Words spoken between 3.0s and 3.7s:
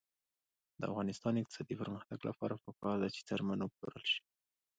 ده چې څرمن